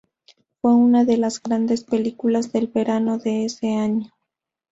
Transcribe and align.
Fue 0.61 0.73
una 0.73 1.05
de 1.05 1.15
las 1.15 1.39
grandes 1.39 1.83
películas 1.83 2.51
del 2.51 2.65
verano 2.65 3.19
de 3.19 3.45
ese 3.45 3.75
año. 3.75 4.09